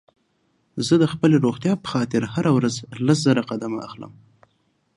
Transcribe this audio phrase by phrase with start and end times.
[0.87, 4.13] زه د خپلې روغتيا په خاطر هره ورځ لس زره قدمه اخلم